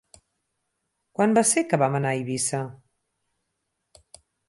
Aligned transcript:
Quan 1.19 1.35
va 1.39 1.45
ser 1.51 1.65
que 1.73 1.81
vam 1.83 1.99
anar 2.01 2.17
a 2.17 2.25
Eivissa? 2.25 2.65